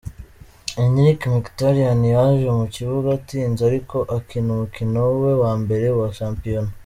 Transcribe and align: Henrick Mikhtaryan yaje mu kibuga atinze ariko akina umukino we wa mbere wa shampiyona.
Henrick 0.77 1.21
Mikhtaryan 1.33 2.01
yaje 2.15 2.47
mu 2.57 2.65
kibuga 2.75 3.07
atinze 3.17 3.61
ariko 3.69 3.97
akina 4.17 4.49
umukino 4.55 4.99
we 5.21 5.31
wa 5.43 5.53
mbere 5.61 5.87
wa 5.99 6.07
shampiyona. 6.19 6.71